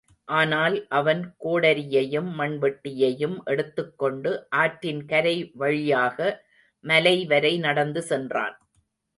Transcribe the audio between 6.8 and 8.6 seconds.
மலைவரை நடந்து சென்றான்.